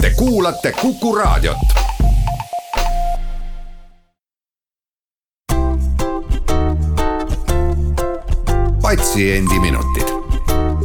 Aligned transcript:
Te 0.00 0.10
kuulate 0.16 0.72
Kuku 0.72 1.14
Raadiot. 1.14 1.56
patsiendiminutid, 8.82 10.08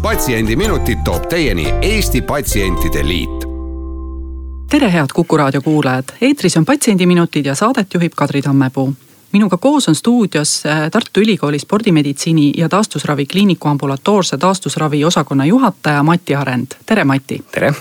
Patsiendiminutid 0.01 0.97
toob 1.03 1.25
teieni 1.29 1.73
Eesti 1.81 2.21
Patsientide 2.21 3.07
Liit. 3.07 3.29
Tere, 4.70 4.93
head 4.93 5.07
Kuku 5.13 5.37
raadio 5.37 5.61
kuulajad, 5.61 6.03
eetris 6.21 6.57
on 6.57 6.65
Patsiendiminutid 6.65 7.45
ja 7.45 7.55
saadet 7.55 7.93
juhib 7.93 8.11
Kadri 8.15 8.41
Tammepuu. 8.41 8.93
Minuga 9.31 9.57
koos 9.57 9.87
on 9.87 9.95
stuudios 9.95 10.65
äh, 10.65 10.91
Tartu 10.91 11.20
Ülikooli 11.20 11.59
spordimeditsiini 11.59 12.53
ja 12.57 12.70
taastusravi 12.70 13.25
kliiniku 13.25 13.67
ambulatoorse 13.67 14.37
taastusravi 14.37 15.05
osakonna 15.05 15.45
juhataja 15.45 16.03
Mati 16.03 16.35
Arend, 16.35 16.67
tere 16.85 17.03
Mati. 17.03 17.43
tere 17.51 17.73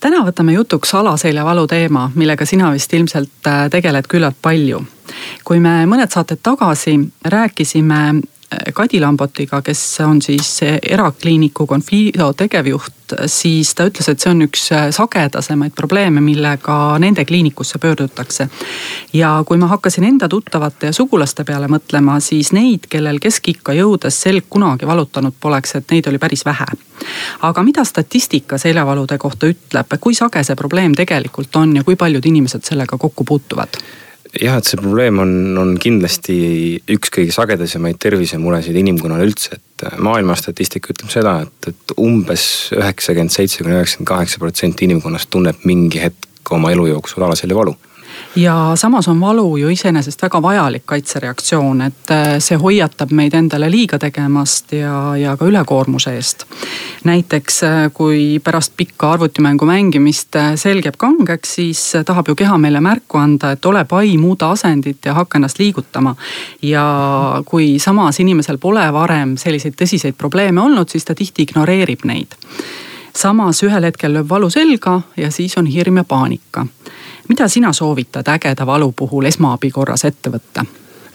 täna 0.00 0.22
võtame 0.26 0.54
jutuks 0.54 0.94
alaseljavalu 0.94 1.66
teema, 1.66 2.08
millega 2.14 2.46
sina 2.46 2.70
vist 2.72 2.92
ilmselt 2.94 3.46
äh, 3.46 3.66
tegeled 3.70 4.06
küllalt 4.08 4.36
palju. 4.42 4.84
kui 5.44 5.60
me 5.60 5.86
mõned 5.86 6.12
saated 6.12 6.38
tagasi 6.42 6.98
rääkisime 7.24 8.20
Kadi 8.74 9.00
Lambotiga, 9.00 9.60
kes 9.62 10.00
on 10.00 10.22
siis 10.22 10.60
erakliiniku 10.90 11.66
Confido 11.66 12.30
tegevjuht, 12.32 13.12
siis 13.26 13.74
ta 13.76 13.84
ütles, 13.90 14.08
et 14.08 14.24
see 14.24 14.30
on 14.32 14.40
üks 14.46 14.62
sagedasemaid 14.96 15.74
probleeme, 15.76 16.22
millega 16.24 16.96
nende 16.98 17.26
kliinikusse 17.28 17.78
pöördutakse. 17.78 18.48
ja 19.12 19.42
kui 19.46 19.58
ma 19.58 19.66
hakkasin 19.66 20.04
enda 20.04 20.28
tuttavate 20.28 20.86
ja 20.86 20.92
sugulaste 20.92 21.44
peale 21.44 21.68
mõtlema, 21.68 22.20
siis 22.24 22.52
neid, 22.56 22.88
kellel 22.88 23.20
keskikka 23.20 23.76
jõudes 23.76 24.22
selg 24.22 24.48
kunagi 24.48 24.86
valutanud 24.86 25.36
poleks, 25.40 25.74
et 25.74 25.90
neid 25.90 26.08
oli 26.08 26.18
päris 26.18 26.44
vähe. 26.44 26.72
aga 27.42 27.62
mida 27.62 27.84
statistika 27.84 28.58
seljavalude 28.58 29.18
kohta 29.18 29.46
ütleb, 29.46 29.98
kui 30.00 30.14
sage 30.14 30.44
see 30.44 30.56
probleem 30.56 30.94
tegelikult 30.94 31.56
on 31.56 31.76
ja 31.76 31.84
kui 31.84 31.96
paljud 31.96 32.26
inimesed 32.26 32.64
sellega 32.64 32.98
kokku 32.98 33.24
puutuvad? 33.24 33.76
Jah, 34.36 34.58
et 34.58 34.68
see 34.68 34.80
probleem 34.80 35.20
on, 35.22 35.32
on 35.60 35.74
kindlasti 35.80 36.36
üks 36.94 37.12
kõige 37.14 37.34
sagedasemaid 37.34 37.98
tervisemuresid 38.02 38.76
inimkonnal 38.82 39.24
üldse, 39.24 39.58
et 39.58 39.86
äh, 39.88 39.98
maailma 40.04 40.36
statistika 40.38 40.92
ütleb 40.94 41.12
seda, 41.12 41.38
et, 41.46 41.70
et 41.72 41.96
umbes 42.00 42.46
üheksakümmend 42.76 43.34
seitse 43.34 43.64
kuni 43.64 43.78
üheksakümmend 43.78 44.12
kaheksa 44.12 44.42
protsenti 44.42 44.88
inimkonnast 44.88 45.30
tunneb 45.32 45.64
mingi 45.68 46.02
hetk 46.04 46.52
oma 46.54 46.72
elu 46.74 46.90
jooksul 46.94 47.26
alaseljavalu 47.26 47.76
ja 48.36 48.72
samas 48.74 49.08
on 49.08 49.20
valu 49.20 49.56
ju 49.56 49.68
iseenesest 49.68 50.22
väga 50.22 50.42
vajalik 50.42 50.82
kaitsereaktsioon, 50.86 51.82
et 51.82 52.10
äh, 52.10 52.26
see 52.38 52.56
hoiatab 52.58 53.12
meid 53.12 53.34
endale 53.34 53.70
liiga 53.70 53.98
tegemast 53.98 54.72
ja, 54.72 55.16
ja 55.16 55.36
ka 55.36 55.46
ülekoormuse 55.46 56.14
eest. 56.16 56.44
näiteks 57.04 57.62
äh, 57.62 57.76
kui 57.94 58.40
pärast 58.44 58.72
pikka 58.76 59.12
arvutimängu 59.12 59.66
mängimist 59.66 60.36
äh, 60.36 60.54
selg 60.56 60.84
jääb 60.84 60.98
kangeks, 60.98 61.54
siis 61.54 61.84
tahab 62.06 62.28
ju 62.28 62.34
keha 62.34 62.58
meile 62.58 62.80
märku 62.80 63.18
anda, 63.18 63.52
et 63.52 63.66
ole 63.66 63.84
pai, 63.84 64.16
muuda 64.16 64.50
asendit 64.50 65.04
ja 65.04 65.14
hakka 65.14 65.38
ennast 65.38 65.58
liigutama. 65.58 66.16
ja 66.62 66.84
kui 67.44 67.78
samas 67.78 68.20
inimesel 68.20 68.58
pole 68.58 68.92
varem 68.92 69.36
selliseid 69.36 69.74
tõsiseid 69.78 70.18
probleeme 70.18 70.60
olnud, 70.60 70.88
siis 70.88 71.04
ta 71.04 71.14
tihti 71.14 71.42
ignoreerib 71.48 72.04
neid 72.04 72.38
samas 73.16 73.62
ühel 73.62 73.84
hetkel 73.84 74.12
lööb 74.14 74.28
valu 74.28 74.50
selga 74.50 75.00
ja 75.16 75.30
siis 75.30 75.56
on 75.58 75.66
hirm 75.66 75.96
ja 76.02 76.04
paanika 76.04 76.66
mida 77.28 77.48
sina 77.48 77.72
soovitad 77.72 78.28
ägeda 78.28 78.66
valu 78.66 78.92
puhul 78.92 79.28
esmaabi 79.28 79.70
korras 79.70 80.04
ette 80.04 80.30
võtta? 80.32 80.64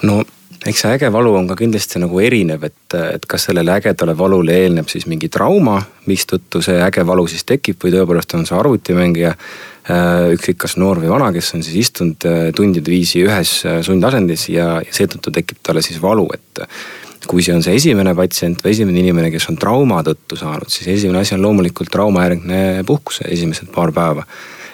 no 0.04 0.24
eks 0.66 0.84
see 0.84 0.94
äge 0.96 1.12
valu 1.12 1.34
on 1.36 1.48
ka 1.50 1.58
kindlasti 1.60 2.00
nagu 2.00 2.20
erinev, 2.24 2.64
et, 2.64 2.96
et 2.96 3.26
kas 3.30 3.50
sellele 3.50 3.74
ägedale 3.76 4.16
valule 4.18 4.56
eelneb 4.64 4.88
siis 4.92 5.06
mingi 5.12 5.30
trauma, 5.34 5.82
mistõttu 6.08 6.62
see 6.64 6.80
äge 6.84 7.04
valu 7.08 7.26
siis 7.28 7.44
tekib 7.50 7.82
või 7.84 7.92
tõepoolest 7.96 8.36
on 8.38 8.48
see 8.48 8.58
arvutimängija. 8.58 9.36
Äh, 9.84 10.30
ükskõik 10.38 10.62
kas 10.64 10.78
noor 10.80 11.02
või 11.04 11.10
vana, 11.12 11.28
kes 11.36 11.50
on 11.58 11.64
siis 11.66 11.76
istunud 11.82 12.24
äh, 12.30 12.44
tundide 12.56 12.88
viisi 12.88 13.20
ühes 13.26 13.58
äh, 13.68 13.82
sundasendis 13.84 14.46
ja, 14.54 14.78
seetõttu 14.88 15.34
tekib 15.36 15.60
talle 15.60 15.84
siis 15.84 16.00
valu, 16.00 16.30
et 16.32 16.64
kui 17.28 17.44
see 17.46 17.56
on 17.56 17.64
see 17.64 17.76
esimene 17.80 18.16
patsient 18.18 18.64
või 18.64 18.74
esimene 18.76 19.00
inimene, 19.04 19.32
kes 19.34 19.48
on 19.52 19.60
trauma 19.60 20.02
tõttu 20.06 20.38
saanud, 20.40 20.72
siis 20.72 20.90
esimene 20.98 21.22
asi 21.24 21.38
on 21.38 21.46
loomulikult 21.46 21.92
traumajärgne 21.94 22.84
puhkus 22.88 23.22
esimesed 23.28 23.72
paar 23.74 23.94
päeva 23.96 24.26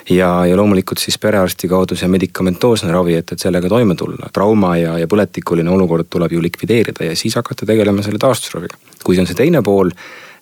ja, 0.10 0.30
ja 0.46 0.58
loomulikult 0.58 1.02
siis 1.02 1.18
perearsti 1.22 1.70
kaudu 1.70 1.98
see 2.00 2.10
medikamentoosne 2.12 2.92
ravi, 2.94 3.18
et, 3.20 3.34
et 3.34 3.46
sellega 3.46 3.70
toime 3.70 3.96
tulla. 3.96 4.32
trauma 4.34 4.76
ja, 4.78 4.98
ja 5.00 5.08
põletikuline 5.10 5.70
olukord 5.70 6.10
tuleb 6.10 6.34
ju 6.34 6.42
likvideerida 6.44 7.12
ja 7.12 7.16
siis 7.20 7.38
hakata 7.38 7.68
tegelema 7.70 8.04
selle 8.06 8.22
taastusraviga. 8.22 8.78
kui 9.04 9.16
see 9.16 9.24
on 9.24 9.30
see 9.30 9.38
teine 9.38 9.62
pool, 9.66 9.94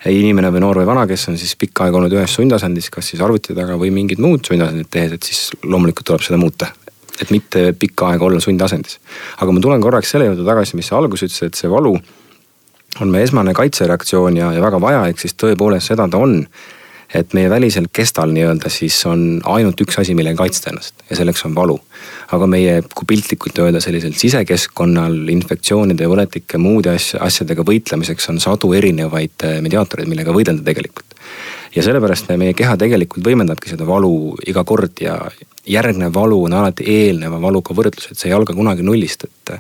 inimene 0.08 0.52
või 0.54 0.64
noor 0.64 0.82
või 0.82 0.88
vana, 0.90 1.08
kes 1.10 1.28
on 1.32 1.38
siis 1.38 1.56
pikka 1.60 1.88
aega 1.88 2.00
olnud 2.00 2.14
ühes 2.14 2.34
sundasendis, 2.40 2.90
kas 2.94 3.12
siis 3.12 3.22
arvuti 3.24 3.56
taga 3.58 3.78
või 3.80 3.92
mingit 3.94 4.22
muud 4.24 4.46
sundasendit 4.46 4.92
tehes, 4.94 5.18
et 5.18 5.24
siis 5.24 5.50
loomulikult 5.64 6.08
tuleb 6.12 6.26
seda 6.26 6.40
muuta 6.42 6.72
et 7.22 7.34
mitte 7.34 7.72
pikka 7.80 8.12
aega 8.12 8.26
olla 8.26 8.40
sundasendis. 8.44 9.00
aga 9.42 9.52
ma 9.52 9.64
tulen 9.64 9.82
korraks 9.82 10.14
selle 10.16 10.30
juurde 10.30 10.46
tagasi, 10.48 10.78
mis 10.78 10.88
sa 10.88 10.98
alguses 10.98 11.30
ütlesid, 11.30 11.54
et 11.54 11.62
see 11.62 11.72
valu 11.72 11.98
on 13.02 13.14
meie 13.14 13.28
esmane 13.28 13.54
kaitsereaktsioon 13.54 14.38
ja, 14.38 14.52
ja 14.56 14.64
väga 14.64 14.82
vajalik, 14.82 15.20
siis 15.22 15.38
tõepoolest 15.38 15.94
seda 15.94 16.08
ta 16.10 16.22
on 16.22 16.42
et 17.16 17.34
meie 17.38 17.50
välisel 17.50 17.88
kestal 17.94 18.32
nii-öelda 18.36 18.70
siis 18.72 18.98
on 19.08 19.40
ainult 19.48 19.80
üks 19.84 20.00
asi, 20.02 20.16
millega 20.18 20.42
kaitsta 20.42 20.72
ennast 20.74 21.06
ja 21.10 21.16
selleks 21.20 21.46
on 21.48 21.56
valu. 21.56 21.78
aga 22.36 22.48
meie, 22.52 22.82
kui 22.96 23.08
piltlikult 23.08 23.60
öelda, 23.64 23.80
sellisel 23.84 24.16
sisekeskkonnal 24.20 25.16
infektsioonide 25.32 26.04
ja 26.04 26.12
põletike 26.12 26.60
muude 26.60 26.92
asja, 26.98 27.22
asjadega 27.24 27.64
võitlemiseks 27.68 28.28
on 28.34 28.42
sadu 28.44 28.74
erinevaid 28.76 29.48
äh, 29.48 29.62
mediaatoreid, 29.64 30.10
millega 30.12 30.36
võidelda 30.36 30.66
tegelikult. 30.68 31.07
Ja 31.78 31.84
sellepärast 31.86 32.32
meie 32.42 32.56
keha 32.58 32.74
tegelikult 32.80 33.26
võimendabki 33.28 33.70
seda 33.70 33.86
valu 33.86 34.36
iga 34.50 34.64
kord 34.68 34.98
ja 35.02 35.20
järgnev 35.68 36.14
valu 36.16 36.44
on 36.48 36.56
alati 36.58 36.86
eelneva 36.90 37.40
valuga 37.42 37.76
võrdlus, 37.78 38.10
et 38.12 38.20
see 38.20 38.32
ei 38.32 38.38
alga 38.38 38.56
kunagi 38.58 38.86
nullist, 38.88 39.28
et 39.28 39.58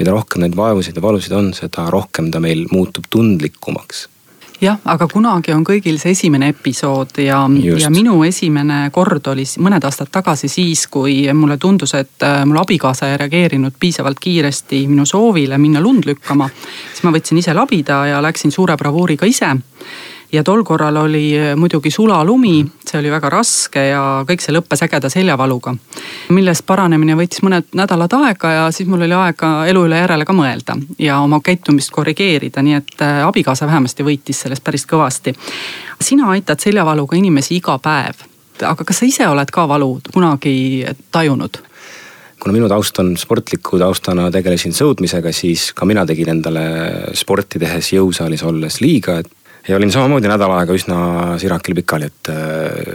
mida 0.00 0.14
rohkem 0.14 0.42
neid 0.42 0.56
vaevusid 0.58 0.96
ja 0.96 1.04
valusid 1.04 1.36
on, 1.36 1.52
seda 1.54 1.86
rohkem 1.92 2.32
ta 2.32 2.40
meil 2.42 2.66
muutub 2.72 3.06
tundlikumaks. 3.10 4.08
Jah, 4.60 4.76
aga 4.92 5.06
kunagi 5.08 5.54
on 5.56 5.62
kõigil 5.64 5.96
see 5.96 6.12
esimene 6.12 6.50
episood 6.52 7.16
ja, 7.24 7.38
ja 7.80 7.88
minu 7.88 8.18
esimene 8.26 8.90
kord 8.92 9.30
oli 9.32 9.46
mõned 9.64 9.86
aastad 9.88 10.10
tagasi 10.12 10.50
siis, 10.52 10.82
kui 10.92 11.22
mulle 11.32 11.56
tundus, 11.56 11.94
et 11.96 12.26
äh, 12.26 12.42
mul 12.44 12.60
abikaasa 12.60 13.08
ei 13.08 13.16
reageerinud 13.22 13.78
piisavalt 13.80 14.20
kiiresti 14.20 14.82
minu 14.90 15.06
soovile 15.08 15.56
minna 15.58 15.80
lund 15.80 16.04
lükkama. 16.04 16.50
siis 16.90 17.06
ma 17.08 17.14
võtsin 17.14 17.40
ise 17.40 17.56
labida 17.56 18.02
ja 18.10 18.20
läksin 18.20 18.52
suure 18.52 18.76
bravuuriga 18.76 19.24
ise 19.24 19.54
ja 20.32 20.44
tol 20.44 20.62
korral 20.64 20.96
oli 20.96 21.24
eh, 21.36 21.56
muidugi 21.56 21.90
sulalumi, 21.90 22.62
see 22.86 22.98
oli 23.00 23.10
väga 23.10 23.30
raske 23.32 23.82
ja 23.90 24.02
kõik 24.28 24.42
see 24.44 24.54
lõppes 24.54 24.84
ägeda 24.86 25.10
seljavaluga. 25.10 25.74
millest 26.30 26.66
paranemine 26.66 27.16
võttis 27.18 27.42
mõned 27.42 27.70
nädalad 27.74 28.12
aega 28.20 28.52
ja 28.52 28.66
siis 28.74 28.88
mul 28.88 29.02
oli 29.06 29.16
aega 29.16 29.52
elu 29.70 29.84
üle 29.88 30.02
järele 30.02 30.26
ka 30.26 30.36
mõelda 30.36 30.76
ja 30.98 31.20
oma 31.20 31.40
käitumist 31.44 31.90
korrigeerida, 31.90 32.62
nii 32.62 32.74
et 32.78 33.06
eh, 33.06 33.22
abikaasa 33.26 33.66
vähemasti 33.66 34.06
võitis 34.06 34.44
sellest 34.44 34.64
päris 34.64 34.86
kõvasti. 34.86 35.34
sina 36.00 36.30
aitad 36.30 36.60
seljavaluga 36.60 37.16
inimesi 37.16 37.56
iga 37.56 37.78
päev, 37.78 38.22
aga 38.62 38.84
kas 38.84 39.02
sa 39.02 39.06
ise 39.06 39.28
oled 39.28 39.50
ka 39.50 39.68
valu 39.68 39.98
kunagi 40.12 40.86
tajunud? 41.10 41.62
kuna 42.40 42.52
minu 42.52 42.68
taust 42.68 42.98
on 42.98 43.16
sportliku 43.20 43.78
taustana 43.78 44.30
tegelesin 44.30 44.72
sõudmisega, 44.72 45.32
siis 45.32 45.72
ka 45.76 45.84
mina 45.84 46.06
tegin 46.06 46.30
endale 46.32 46.62
sporti 47.14 47.58
tehes 47.60 47.92
jõusaalis 47.92 48.44
olles 48.48 48.80
liiga, 48.80 49.18
et 49.20 49.28
ja 49.68 49.76
olin 49.76 49.92
samamoodi 49.92 50.30
nädal 50.30 50.52
aega 50.56 50.76
üsna 50.76 51.00
sirakil 51.40 51.76
pikali, 51.80 52.10
et 52.10 52.30
äh, 52.32 52.94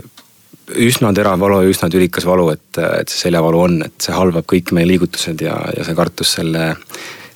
üsna 0.85 1.11
terav 1.13 1.39
valu 1.39 1.61
ja 1.63 1.73
üsna 1.73 1.89
tülikas 1.91 2.25
valu, 2.25 2.49
et, 2.55 2.79
et 3.01 3.11
see 3.11 3.27
seljavalu 3.27 3.61
on, 3.67 3.77
et 3.85 3.99
see 4.01 4.15
halvab 4.15 4.47
kõik 4.49 4.73
meie 4.75 4.89
liigutused 4.89 5.41
ja, 5.45 5.59
ja 5.77 5.85
see 5.85 5.97
kartus 5.97 6.35
selle 6.39 6.73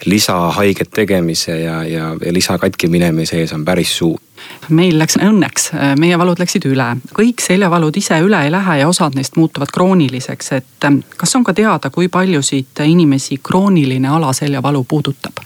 lisahaiget 0.05 0.91
tegemise 0.95 1.59
ja, 1.59 1.83
ja, 1.83 2.15
ja 2.25 2.33
lisakatki 2.33 2.87
minemise 2.87 3.41
ees 3.41 3.53
on 3.53 3.65
päris 3.67 3.97
suur. 3.97 4.17
Meil 4.71 4.95
läks 4.99 5.17
õnneks, 5.19 5.69
meie 5.99 6.17
valud 6.19 6.39
läksid 6.39 6.63
üle, 6.69 6.87
kõik 7.15 7.43
seljavalud 7.43 7.97
ise 7.99 8.21
üle 8.23 8.39
ei 8.45 8.53
lähe 8.53 8.77
ja 8.79 8.87
osad 8.87 9.17
neist 9.17 9.35
muutuvad 9.35 9.71
krooniliseks, 9.75 10.51
et 10.55 10.87
ähm, 10.87 11.01
kas 11.17 11.35
on 11.35 11.43
ka 11.43 11.53
teada, 11.57 11.91
kui 11.91 12.07
paljusid 12.07 12.79
inimesi 12.85 13.41
krooniline 13.43 14.09
alaseljavalu 14.15 14.85
puudutab? 14.87 15.43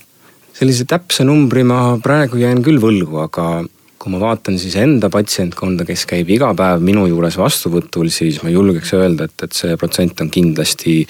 Sellise 0.64 0.86
täpse 0.88 1.26
numbri 1.28 1.66
ma 1.68 1.98
praegu 2.00 2.40
jään 2.40 2.62
küll 2.64 2.80
võlgu, 2.80 3.18
aga 3.26 3.66
kui 4.00 4.12
ma 4.12 4.20
vaatan 4.22 4.56
siis 4.60 4.78
enda 4.80 5.10
patsientkonda, 5.12 5.84
kes 5.88 6.06
käib 6.08 6.30
iga 6.32 6.50
päev 6.56 6.84
minu 6.84 7.04
juures 7.08 7.36
vastuvõtul, 7.40 8.10
siis 8.12 8.42
ma 8.44 8.52
julgeks 8.52 8.94
öelda, 8.96 9.28
et, 9.28 9.46
et 9.48 9.56
see 9.56 9.76
protsent 9.80 10.24
on 10.24 10.32
kindlasti 10.32 11.02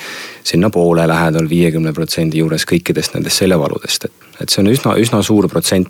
sinnapoole 0.46 1.06
lähedal, 1.10 1.50
viiekümne 1.50 1.94
protsendi 1.94 2.42
juures 2.42 2.66
kõikidest 2.70 3.18
nendest 3.18 3.42
seljavaludest, 3.42 4.10
et, 4.10 4.28
et 4.46 4.54
see 4.54 4.62
on 4.62 4.70
üsna, 4.74 4.98
üsna 5.02 5.22
suur 5.26 5.50
protsent. 5.50 5.90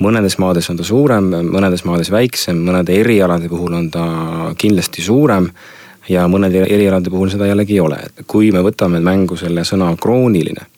mõnedes 0.00 0.38
maades 0.42 0.68
on 0.70 0.76
ta 0.76 0.84
suurem, 0.84 1.28
mõnedes 1.54 1.84
maades 1.86 2.10
väiksem, 2.10 2.60
mõnede 2.66 2.96
erialade 3.04 3.48
puhul 3.48 3.76
on 3.78 3.90
ta 3.94 4.04
kindlasti 4.58 5.04
suurem 5.04 5.50
ja 6.08 6.24
mõnede 6.28 6.64
erialade 6.66 7.10
puhul 7.10 7.30
seda 7.30 7.46
jällegi 7.52 7.76
ei 7.76 7.84
ole, 7.84 8.00
et 8.06 8.24
kui 8.26 8.52
me 8.52 8.64
võtame 8.64 9.00
mängu 9.00 9.36
selle 9.36 9.64
sõna 9.64 9.92
krooniline 10.00 10.73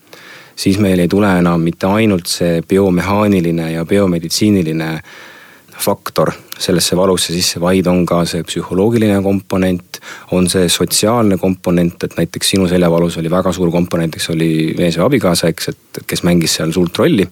siis 0.56 0.78
meil 0.80 0.98
ei 1.04 1.08
tule 1.08 1.30
enam 1.38 1.60
mitte 1.60 1.86
ainult 1.86 2.30
see 2.32 2.60
biomehaaniline 2.68 3.72
ja 3.72 3.84
biomeditsiiniline 3.84 4.90
faktor 5.76 6.32
sellesse 6.58 6.96
valusse 6.96 7.34
sisse, 7.34 7.60
vaid 7.60 7.86
on 7.90 8.04
ka 8.08 8.22
see 8.28 8.44
psühholoogiline 8.46 9.18
komponent, 9.24 10.00
on 10.32 10.48
see 10.48 10.68
sotsiaalne 10.72 11.36
komponent, 11.40 12.06
et 12.06 12.16
näiteks 12.16 12.54
sinu 12.54 12.68
seljavalus 12.70 13.18
oli 13.20 13.30
väga 13.32 13.52
suur 13.52 13.70
komponent, 13.74 14.16
eks 14.16 14.30
oli 14.32 14.50
mees 14.78 14.96
ja 14.96 15.04
abikaasa, 15.04 15.52
eks, 15.52 15.72
et 15.72 16.04
kes 16.08 16.24
mängis 16.24 16.56
seal 16.56 16.72
suurt 16.72 16.96
rolli. 16.98 17.26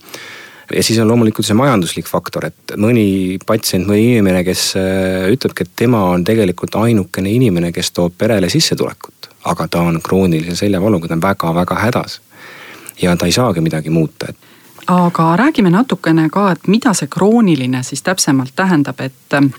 ja 0.76 0.82
siis 0.82 0.99
on 0.99 1.09
loomulikult 1.09 1.47
see 1.47 1.56
majanduslik 1.56 2.06
faktor, 2.09 2.47
et 2.49 2.76
mõni 2.81 3.38
patsient, 3.47 3.88
mõni 3.88 4.15
inimene, 4.15 4.44
kes 4.44 4.62
äh, 4.81 5.26
ütlebki, 5.32 5.65
et 5.65 5.75
tema 5.76 6.05
on 6.12 6.25
tegelikult 6.25 6.76
ainukene 6.81 7.32
inimene, 7.32 7.73
kes 7.73 7.93
toob 7.97 8.17
perele 8.19 8.49
sissetulekut, 8.53 9.29
aga 9.53 9.69
ta 9.69 9.85
on 9.85 10.00
kroonilise 10.05 10.56
seljavaluga, 10.56 11.09
ta 11.09 11.19
on 11.19 11.25
väga-väga 11.25 11.81
hädas. 11.81 12.21
Ja 13.02 13.17
ta 13.17 13.26
ei 13.26 13.32
saagi 13.32 13.61
midagi 13.61 13.91
muuta, 13.91 14.26
et 14.29 14.37
aga 14.87 15.37
räägime 15.37 15.70
natukene 15.70 16.29
ka, 16.29 16.50
et 16.52 16.67
mida 16.69 16.94
see 16.94 17.08
krooniline 17.08 17.82
siis 17.82 18.02
täpsemalt 18.02 18.52
tähendab, 18.56 19.00
et 19.00 19.35
ähm, 19.35 19.52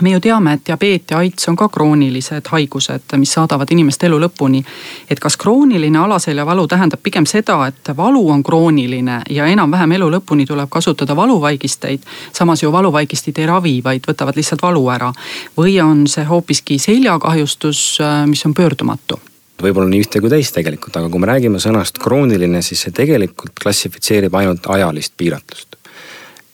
me 0.00 0.10
ju 0.10 0.20
teame, 0.20 0.52
et 0.52 0.66
diabeet 0.66 1.10
ja 1.10 1.18
AIDS 1.18 1.48
on 1.48 1.56
ka 1.56 1.68
kroonilised 1.68 2.50
haigused, 2.50 3.14
mis 3.16 3.32
saadavad 3.32 3.70
inimest 3.70 4.04
elu 4.04 4.18
lõpuni. 4.18 4.64
et 5.10 5.20
kas 5.20 5.36
krooniline 5.36 5.98
alaseljavalu 5.98 6.66
tähendab 6.66 7.02
pigem 7.02 7.26
seda, 7.26 7.66
et 7.66 7.96
valu 7.96 8.28
on 8.30 8.42
krooniline 8.42 9.22
ja 9.30 9.46
enam-vähem 9.46 9.92
elu 9.92 10.10
lõpuni 10.10 10.46
tuleb 10.46 10.68
kasutada 10.70 11.16
valuvaigisteid. 11.16 12.02
samas 12.32 12.62
ju 12.62 12.72
valuvaigistid 12.72 13.38
ei 13.38 13.46
ravi, 13.46 13.80
vaid 13.84 14.06
võtavad 14.06 14.36
lihtsalt 14.36 14.62
valu 14.62 14.88
ära. 14.88 15.12
või 15.56 15.82
on 15.82 16.06
see 16.06 16.24
hoopiski 16.24 16.78
seljakahjustus, 16.78 17.98
äh, 18.00 18.26
mis 18.26 18.46
on 18.46 18.54
pöördumatu 18.54 19.20
võib-olla 19.62 19.90
nii 19.90 20.04
ühte 20.04 20.22
kui 20.22 20.30
teist 20.32 20.54
tegelikult, 20.56 20.96
aga 20.98 21.10
kui 21.10 21.22
me 21.22 21.30
räägime 21.30 21.60
sõnast 21.62 21.98
krooniline, 22.02 22.62
siis 22.64 22.84
see 22.86 22.94
tegelikult 22.94 23.56
klassifitseerib 23.62 24.34
ainult 24.38 24.68
ajalist 24.74 25.16
piiratlust. 25.18 25.76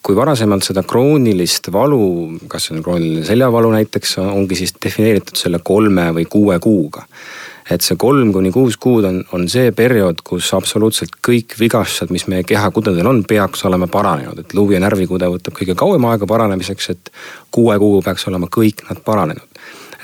kui 0.05 0.13
varasemalt 0.13 0.67
seda 0.67 0.83
kroonilist 0.85 1.71
valu, 1.73 2.37
kas 2.49 2.67
see 2.67 2.75
on 2.77 2.83
krooniline 2.85 3.23
seljavalu 3.25 3.71
näiteks, 3.73 4.19
ongi 4.21 4.59
siis 4.59 4.75
defineeritud 4.77 5.41
selle 5.41 5.63
kolme 5.65 6.11
või 6.13 6.27
kuue 6.29 6.59
kuuga. 6.61 7.07
Et 7.73 7.81
see 7.81 7.97
kolm 7.97 8.29
kuni 8.33 8.51
kuus 8.53 8.77
kuud 8.77 9.07
on, 9.09 9.23
on 9.33 9.47
see 9.49 9.71
periood, 9.73 10.21
kus 10.21 10.51
absoluutselt 10.53 11.17
kõik 11.25 11.57
vigastused, 11.57 12.13
mis 12.13 12.27
meie 12.29 12.45
kehakudedel 12.45 13.09
on, 13.09 13.23
peaks 13.25 13.65
olema 13.65 13.89
paranenud, 13.89 14.45
et 14.45 14.53
luu- 14.53 14.75
ja 14.77 14.83
närvikude 14.85 15.31
võtab 15.39 15.57
kõige 15.57 15.73
kauem 15.73 16.05
aega 16.11 16.29
paranemiseks, 16.29 16.91
et 16.93 17.13
kuue 17.51 17.79
kuuga 17.81 18.05
peaks 18.11 18.29
olema 18.29 18.53
kõik 18.53 18.85
nad 18.91 19.01
paranenud 19.09 19.54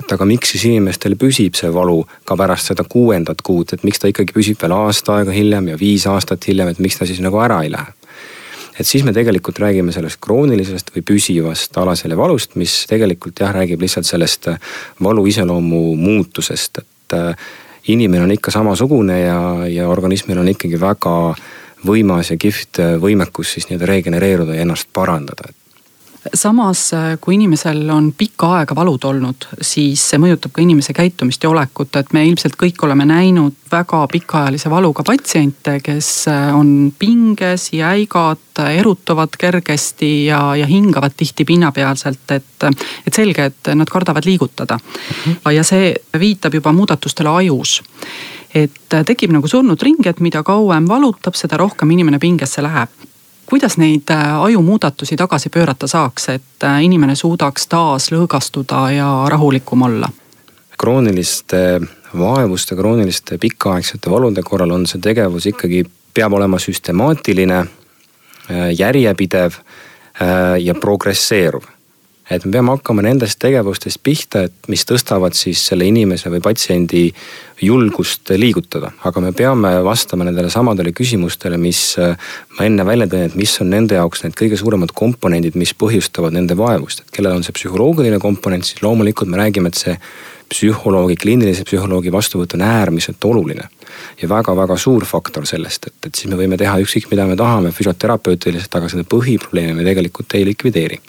et 0.00 0.12
aga 0.14 0.26
miks 0.28 0.54
siis 0.54 0.66
inimestel 0.70 1.16
püsib 1.20 1.56
see 1.58 1.70
valu 1.74 2.00
ka 2.28 2.36
pärast 2.38 2.72
seda 2.72 2.86
kuuendat 2.88 3.42
kuud, 3.46 3.74
et 3.74 3.86
miks 3.86 4.00
ta 4.00 4.10
ikkagi 4.10 4.34
püsib 4.36 4.60
veel 4.62 4.74
aasta 4.76 5.20
aega 5.20 5.34
hiljem 5.34 5.72
ja 5.72 5.78
viis 5.80 6.06
aastat 6.10 6.46
hiljem, 6.48 6.72
et 6.72 6.82
miks 6.82 7.00
ta 7.00 7.08
siis 7.08 7.22
nagu 7.24 7.40
ära 7.42 7.62
ei 7.64 7.72
lähe. 7.74 7.92
et 8.80 8.86
siis 8.86 9.04
me 9.04 9.12
tegelikult 9.12 9.58
räägime 9.60 9.92
sellest 9.92 10.20
kroonilisest 10.24 10.94
või 10.94 11.02
püsivast 11.04 11.76
alasele 11.76 12.16
valust, 12.16 12.54
mis 12.56 12.86
tegelikult 12.88 13.40
jah, 13.42 13.52
räägib 13.52 13.82
lihtsalt 13.82 14.08
sellest 14.08 14.48
valu 15.04 15.26
iseloomu 15.28 15.82
muutusest, 16.00 16.78
et 16.80 17.16
äh, 17.18 17.48
inimene 17.92 18.24
on 18.24 18.32
ikka 18.32 18.50
samasugune 18.54 19.20
ja, 19.20 19.40
ja 19.68 19.88
organismil 19.88 20.40
on 20.40 20.48
ikkagi 20.48 20.80
väga 20.80 21.14
võimas 21.86 22.32
ja 22.32 22.36
kihvt 22.40 22.80
võimekus 23.00 23.54
siis 23.54 23.68
nii-öelda 23.68 23.88
regenereeruda 23.88 24.56
ja 24.56 24.64
ennast 24.64 24.88
parandada, 24.96 25.48
et 25.48 25.59
samas, 26.34 26.92
äh, 26.92 27.18
kui 27.20 27.34
inimesel 27.34 27.88
on 27.90 28.12
pikka 28.16 28.50
aega 28.58 28.74
valud 28.76 29.04
olnud, 29.08 29.46
siis 29.60 30.02
see 30.10 30.20
mõjutab 30.20 30.52
ka 30.54 30.62
inimese 30.62 30.92
käitumist 30.96 31.42
ja 31.44 31.50
olekut, 31.50 31.96
et 31.96 32.12
me 32.12 32.24
ilmselt 32.28 32.58
kõik 32.60 32.82
oleme 32.84 33.06
näinud 33.08 33.56
väga 33.70 34.02
pikaajalise 34.12 34.70
valuga 34.70 35.04
patsiente, 35.06 35.78
kes 35.84 36.10
äh, 36.28 36.50
on 36.56 36.92
pinges, 36.98 37.70
jäigad, 37.72 38.42
erutuvad 38.60 39.36
kergesti 39.40 40.26
ja, 40.26 40.42
ja 40.56 40.66
hingavad 40.68 41.16
tihti 41.16 41.46
pinnapealselt, 41.48 42.26
et, 42.36 42.68
et 43.06 43.14
selge, 43.16 43.46
et 43.52 43.72
nad 43.74 43.88
kardavad 43.88 44.26
liigutada 44.28 44.76
mm. 44.76 45.32
-hmm. 45.32 45.52
ja 45.56 45.64
see 45.64 45.94
viitab 46.18 46.54
juba 46.54 46.72
muudatustele 46.72 47.28
ajus 47.28 47.80
et 48.54 48.96
tekib 49.06 49.30
nagu 49.30 49.48
surnud 49.48 49.82
ring, 49.82 50.06
et 50.06 50.20
mida 50.20 50.42
kauem 50.42 50.88
valutab, 50.88 51.34
seda 51.34 51.56
rohkem 51.56 51.90
inimene 51.90 52.18
pingesse 52.18 52.62
läheb 52.62 52.90
kuidas 53.50 53.76
neid 53.76 54.10
äh, 54.10 54.42
ajumuudatusi 54.42 55.16
tagasi 55.16 55.48
pöörata 55.48 55.86
saaks, 55.86 56.28
et 56.28 56.64
äh, 56.64 56.84
inimene 56.84 57.14
suudaks 57.14 57.66
taas 57.66 58.10
lõõgastuda 58.12 58.84
ja 58.94 59.08
rahulikum 59.28 59.82
olla? 59.82 60.08
krooniliste 60.80 61.80
vaevuste, 62.18 62.76
krooniliste 62.76 63.38
pikaaegsete 63.38 64.10
valude 64.10 64.42
korral 64.42 64.70
on 64.70 64.86
see 64.86 65.02
tegevus 65.02 65.50
ikkagi, 65.50 65.82
peab 66.14 66.32
olema 66.38 66.58
süstemaatiline, 66.58 67.58
äh, 67.58 68.70
järjepidev 68.78 69.60
ja 70.60 70.74
progresseeruv 70.74 71.64
et 72.30 72.44
me 72.46 72.52
peame 72.54 72.74
hakkama 72.74 73.02
nendest 73.04 73.40
tegevustest 73.42 74.00
pihta, 74.06 74.44
et 74.48 74.70
mis 74.70 74.84
tõstavad 74.86 75.34
siis 75.36 75.62
selle 75.70 75.88
inimese 75.88 76.30
või 76.32 76.42
patsiendi 76.44 77.08
julgust 77.60 78.30
liigutada. 78.30 78.92
aga 79.04 79.20
me 79.20 79.32
peame 79.36 79.72
vastama 79.84 80.24
nendele 80.24 80.50
samadele 80.50 80.92
küsimustele, 80.96 81.58
mis 81.60 81.98
äh, 81.98 82.16
ma 82.58 82.66
enne 82.68 82.86
välja 82.86 83.06
tõin, 83.10 83.28
et 83.28 83.36
mis 83.36 83.54
on 83.60 83.70
nende 83.70 83.98
jaoks 83.98 84.24
need 84.24 84.38
kõige 84.38 84.58
suuremad 84.60 84.94
komponendid, 84.96 85.58
mis 85.58 85.74
põhjustavad 85.74 86.36
nende 86.36 86.56
vaevust. 86.56 87.00
et 87.00 87.16
kellel 87.16 87.36
on 87.36 87.46
see 87.46 87.56
psühholoogiline 87.56 88.20
komponent, 88.22 88.64
siis 88.64 88.82
loomulikult 88.82 89.28
me 89.28 89.42
räägime, 89.42 89.68
et 89.68 89.82
see 89.84 89.98
psühholoogi, 90.50 91.16
kliinilise 91.20 91.64
psühholoogi 91.66 92.12
vastuvõtt 92.12 92.56
on 92.58 92.64
äärmiselt 92.66 93.24
oluline. 93.24 93.68
ja 94.22 94.28
väga-väga 94.28 94.76
suur 94.78 95.04
faktor 95.04 95.46
sellest, 95.46 95.86
et, 95.86 96.06
et 96.06 96.14
siis 96.14 96.30
me 96.30 96.36
võime 96.38 96.56
teha 96.58 96.76
ükskõik, 96.80 97.08
mida 97.10 97.26
me 97.26 97.36
tahame 97.36 97.72
füsioterapeutiliselt, 97.74 98.74
aga 98.78 98.88
seda 98.88 99.02
põhiprobleemi 99.04 99.74
me 99.74 99.84
tegelikult 99.84 100.34
ei 100.38 100.46
likvideeri. 100.46 101.00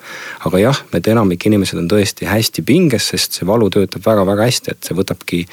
aga 0.47 0.63
jah, 0.65 0.81
et 0.93 1.07
enamik 1.07 1.45
inimesed 1.45 1.79
on 1.79 1.88
tõesti 1.91 2.27
hästi 2.29 2.65
pinges, 2.65 3.11
sest 3.13 3.39
see 3.39 3.47
valu 3.47 3.69
töötab 3.69 4.05
väga-väga 4.05 4.49
hästi, 4.49 4.75
et 4.75 4.89
see 4.89 4.97
võtabki 4.97 5.45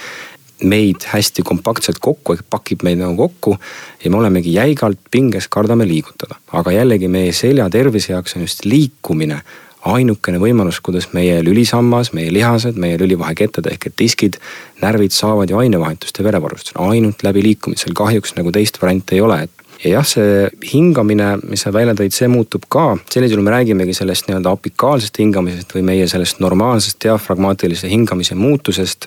meid 0.65 1.05
hästi 1.13 1.45
kompaktselt 1.47 2.01
kokku, 2.03 2.37
pakib 2.51 2.83
meid 2.83 2.99
nagu 2.99 3.15
kokku 3.17 3.57
ja 4.03 4.11
me 4.11 4.19
olemegi 4.19 4.57
jäigalt 4.57 4.99
pinges, 5.11 5.49
kardame 5.49 5.87
liigutada. 5.87 6.41
aga 6.53 6.73
jällegi 6.73 7.09
meie 7.09 7.33
selja 7.33 7.71
tervise 7.71 8.13
jaoks 8.13 8.37
on 8.37 8.43
just 8.43 8.65
liikumine 8.65 9.43
ainukene 9.87 10.41
võimalus, 10.43 10.81
kuidas 10.83 11.11
meie 11.15 11.39
lülisammas, 11.45 12.13
meie 12.17 12.33
lihased, 12.35 12.79
meie 12.81 12.99
lülivahekettad 12.99 13.69
ehk 13.71 13.91
et 13.91 13.97
diskid, 13.99 14.41
närvid 14.83 15.15
saavad 15.15 15.51
ju 15.51 15.61
ainevahetust 15.61 16.19
ja 16.19 16.27
verevarustust. 16.27 16.77
Ainult 16.83 17.23
läbi 17.23 17.45
liikumisel, 17.47 17.95
kahjuks 17.95 18.35
nagu 18.39 18.53
teist 18.55 18.81
varianti 18.83 19.19
ei 19.19 19.25
ole, 19.25 19.43
et 19.47 19.59
ja 19.85 19.99
jah, 19.99 20.07
see 20.07 20.49
hingamine, 20.73 21.37
mis 21.49 21.63
sa 21.63 21.73
välja 21.75 21.95
tõid, 21.99 22.15
see 22.15 22.29
muutub 22.31 22.67
ka, 22.71 22.97
sellisel 23.13 23.37
juhul 23.37 23.47
me 23.47 23.55
räägimegi 23.55 23.95
sellest 23.95 24.27
nii-öelda 24.29 24.55
apikaalsest 24.57 25.21
hingamisest 25.23 25.75
või 25.77 25.85
meie 25.93 26.09
sellest 26.11 26.43
normaalsest 26.43 26.99
diafragmaatilise 27.05 27.91
hingamise 27.91 28.35
muutusest 28.39 29.07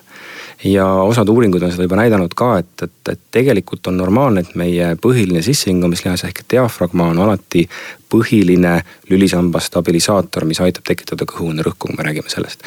ja 0.63 0.85
osad 0.85 1.29
uuringud 1.29 1.63
on 1.63 1.71
seda 1.71 1.85
juba 1.85 1.97
näidanud 1.99 2.33
ka, 2.37 2.51
et, 2.61 2.83
et, 2.83 3.13
et 3.13 3.21
tegelikult 3.31 3.87
on 3.87 3.97
normaalne, 3.97 4.43
et 4.43 4.55
meie 4.59 4.91
põhiline 5.01 5.41
sissehingamislihas 5.45 6.25
ehk 6.27 6.43
diafragma 6.53 7.09
on 7.13 7.21
alati 7.25 7.65
põhiline 8.11 8.75
lülisamba 9.09 9.61
stabilisaator, 9.63 10.45
mis 10.45 10.61
aitab 10.61 10.85
tekitada 10.87 11.25
kõhuõnne 11.29 11.65
rõhku, 11.65 11.87
kui 11.87 11.97
me 11.97 12.05
räägime 12.05 12.29
sellest. 12.29 12.65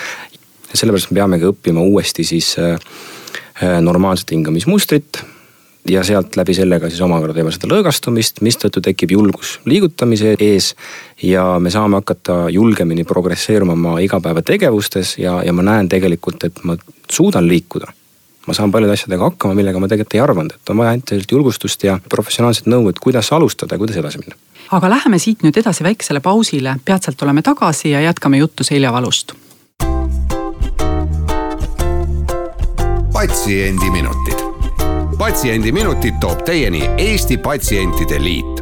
ja 0.71 0.81
sellepärast 0.81 1.13
me 1.13 1.21
peamegi 1.21 1.51
õppima 1.53 1.85
uuesti 1.85 2.25
siis 2.25 2.57
äh, 2.59 2.75
äh 3.63 3.81
normaalset 3.81 4.31
hingamismustrit 4.31 5.23
ja 5.89 6.05
sealt 6.05 6.37
läbi 6.37 6.55
sellega 6.55 6.89
siis 6.89 7.01
omakorda 7.05 7.35
teeme 7.37 7.53
seda 7.53 7.69
lõõgastumist, 7.69 8.41
mistõttu 8.45 8.81
tekib 8.85 9.13
julgus 9.15 9.59
liigutamise 9.69 10.35
ees. 10.41 10.75
ja 11.23 11.59
me 11.61 11.71
saame 11.71 12.01
hakata 12.01 12.49
julgemini 12.51 13.05
progresseeruma 13.05 13.73
oma 13.73 13.99
igapäevategevustes 14.01 15.19
ja, 15.19 15.43
ja 15.45 15.53
ma 15.53 15.63
näen 15.63 15.89
tegelikult, 15.89 16.45
et 16.45 16.65
ma 16.65 16.77
suudan 17.11 17.49
liikuda. 17.49 17.93
ma 18.47 18.55
saan 18.55 18.73
paljude 18.73 18.93
asjadega 18.93 19.31
hakkama, 19.31 19.55
millega 19.55 19.81
ma 19.81 19.89
tegelikult 19.89 20.15
ei 20.15 20.21
arvanud, 20.21 20.57
et 20.57 20.71
on 20.71 20.81
vaja 20.81 20.91
ainult 20.91 21.09
sellist 21.09 21.31
julgustust 21.33 21.85
ja 21.85 21.99
professionaalset 22.09 22.67
nõu, 22.67 22.89
et 22.89 22.99
kuidas 22.99 23.33
alustada 23.33 23.75
ja 23.75 23.79
kuidas 23.79 23.97
edasi 23.97 24.19
minna. 24.19 24.37
aga 24.71 24.91
läheme 24.91 25.19
siit 25.19 25.45
nüüd 25.45 25.61
edasi 25.61 25.85
väiksele 25.85 26.21
pausile, 26.21 26.77
peatselt 26.85 27.23
oleme 27.23 27.43
tagasi 27.43 27.91
ja 27.91 28.01
jätkame 28.01 28.39
juttu 28.39 28.65
seljavalust. 28.65 29.35
patsiendiminutid 33.13 34.44
patsiendiminutid 35.25 36.15
toob 36.21 36.43
teieni 36.45 36.91
Eesti 36.99 37.37
Patsientide 37.37 38.19
Liit 38.23 38.61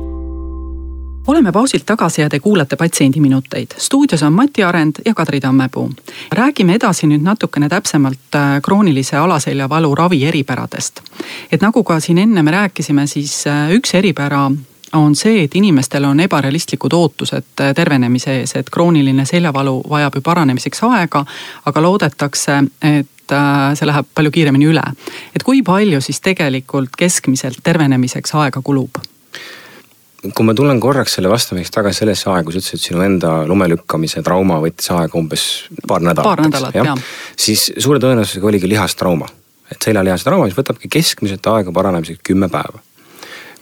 oleme 1.26 1.52
pausilt 1.52 1.83
tagasi 1.87 2.21
ja 2.21 2.28
te 2.28 2.40
kuulate 2.40 2.76
Patsiendiminuteid. 2.76 3.66
stuudios 3.78 4.23
on 4.23 4.33
Mati 4.33 4.62
Arend 4.62 4.92
ja 5.07 5.14
Kadri 5.14 5.40
Tammepuu. 5.40 5.90
räägime 6.33 6.75
edasi 6.75 7.07
nüüd 7.07 7.23
natukene 7.23 7.69
täpsemalt 7.69 8.35
äh, 8.35 8.62
kroonilise 8.62 9.16
alaseljavalu 9.16 9.95
ravi 9.95 10.25
eripäradest. 10.25 11.00
et 11.52 11.62
nagu 11.62 11.85
ka 11.85 12.00
siin 12.00 12.19
enne 12.19 12.42
me 12.42 12.50
rääkisime, 12.50 13.07
siis 13.07 13.47
äh, 13.47 13.71
üks 13.71 13.95
eripära 13.95 14.50
on 14.93 15.15
see, 15.17 15.45
et 15.45 15.55
inimestel 15.55 16.05
on 16.05 16.21
ebarealistlikud 16.21 16.93
ootused 16.93 17.61
äh, 17.61 17.73
tervenemise 17.75 18.41
ees, 18.41 18.57
et 18.57 18.71
krooniline 18.71 19.25
seljavalu 19.29 19.81
vajab 19.91 20.19
ju 20.19 20.25
paranemiseks 20.27 20.85
aega, 20.89 21.25
aga 21.67 21.83
loodetakse, 21.83 22.63
et 22.83 23.09
see 23.33 23.87
läheb 23.89 24.09
palju 24.15 24.31
kiiremini 24.35 24.67
üle. 24.69 24.83
et 25.35 25.43
kui 25.47 25.63
palju 25.65 26.01
siis 26.05 26.21
tegelikult 26.21 26.97
keskmiselt 26.99 27.63
tervenemiseks 27.65 28.35
aega 28.35 28.61
kulub? 28.63 29.01
kui 30.23 30.47
ma 30.47 30.55
tulen 30.55 30.81
korraks 30.81 31.17
selle 31.17 31.31
vastamiseks 31.33 31.75
tagasi 31.75 32.03
sellesse 32.03 32.31
aega, 32.31 32.45
kui 32.47 32.55
sa 32.55 32.61
ütlesid, 32.63 32.79
et 32.79 32.87
sinu 32.87 33.03
enda 33.03 33.33
lumelükkamise 33.49 34.23
trauma 34.23 34.61
võttis 34.63 34.93
aega 34.95 35.19
umbes 35.19 35.47
paar 35.89 36.05
nädalat. 36.05 36.29
paar 36.29 36.45
nädalat 36.47 36.79
jah 36.79 36.93
ja.. 36.93 36.97
siis 37.37 37.71
suure 37.79 37.99
tõenäosusega 38.03 38.51
oligi 38.53 38.71
lihastrauma, 38.71 39.27
et 39.73 39.83
seljalihase 39.83 40.29
trauma, 40.29 40.47
mis 40.47 40.59
võtabki 40.59 40.91
keskmiselt 40.93 41.47
aega 41.51 41.75
paranemiseks 41.75 42.23
kümme 42.31 42.51
päeva. 42.53 42.83